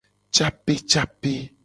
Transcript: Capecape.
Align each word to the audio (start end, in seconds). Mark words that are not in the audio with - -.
Capecape. 0.35 1.35